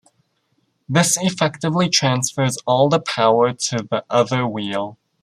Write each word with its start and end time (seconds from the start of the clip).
This 0.89 1.15
effectively 1.21 1.87
transfers 1.87 2.57
all 2.65 2.89
the 2.89 2.99
power 2.99 3.53
to 3.53 3.87
the 3.87 4.03
other 4.09 4.47
wheel. 4.47 4.97